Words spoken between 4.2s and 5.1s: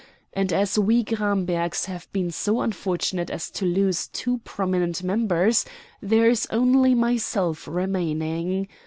prominent